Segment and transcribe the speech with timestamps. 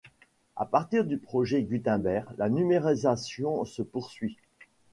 [0.55, 4.35] À partir du Projet Gutenberg, la numérisation se poursuit.